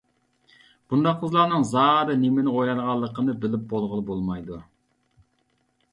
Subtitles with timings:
[0.93, 4.59] بۇنداق قىزلارنىڭ زادى نېمىنى ئويلايدىغىنىنى بىلىپ بولغىلى بولمايدۇ.